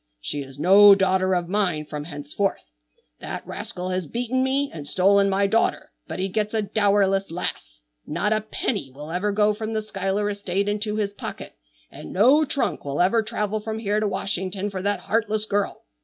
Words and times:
She 0.19 0.41
is 0.41 0.57
no 0.57 0.95
daughter 0.95 1.35
of 1.35 1.47
mine 1.47 1.85
from 1.85 2.05
henceforth. 2.05 2.63
That 3.19 3.45
rascal 3.45 3.91
has 3.91 4.07
beaten 4.07 4.43
me 4.43 4.71
and 4.73 4.87
stolen 4.87 5.29
my 5.29 5.45
daughter, 5.45 5.91
but 6.07 6.17
he 6.17 6.27
gets 6.27 6.55
a 6.55 6.63
dowerless 6.63 7.29
lass. 7.29 7.81
Not 8.07 8.33
a 8.33 8.41
penny 8.41 8.89
will 8.89 9.11
ever 9.11 9.31
go 9.31 9.53
from 9.53 9.73
the 9.73 9.81
Schuyler 9.83 10.27
estate 10.31 10.67
into 10.67 10.95
his 10.95 11.13
pocket, 11.13 11.53
and 11.91 12.11
no 12.11 12.43
trunk 12.45 12.83
will 12.83 12.99
ever 12.99 13.21
travel 13.21 13.59
from 13.59 13.77
here 13.77 13.99
to 13.99 14.07
Washington 14.07 14.71
for 14.71 14.81
that 14.81 15.01
heartless 15.01 15.45
girl. 15.45 15.83